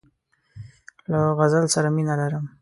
له 1.11 1.19
غزل 1.39 1.65
سره 1.75 1.89
مینه 1.95 2.15
لرم. 2.21 2.45